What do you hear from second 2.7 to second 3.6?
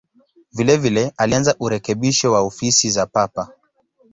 za Papa.